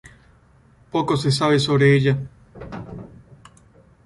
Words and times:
Poco 0.89 1.15
se 1.15 1.31
sabe 1.31 1.59
sobre 1.59 1.93
ella. 1.95 2.17